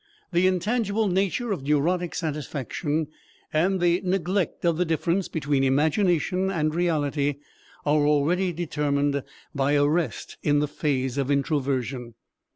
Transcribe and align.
The 0.31 0.47
intangible 0.47 1.07
nature 1.07 1.51
of 1.51 1.61
neurotic 1.61 2.15
satisfaction 2.15 3.09
and 3.53 3.79
the 3.79 4.01
neglect 4.03 4.65
of 4.65 4.77
the 4.77 4.83
difference 4.83 5.27
between 5.27 5.63
imagination 5.63 6.49
and 6.49 6.73
reality 6.73 7.35
are 7.85 8.07
already 8.07 8.51
determined 8.51 9.21
by 9.53 9.75
arrest 9.75 10.37
in 10.41 10.57
the 10.57 10.67
phase 10.67 11.19
of 11.19 11.29
introversion. 11.29 12.15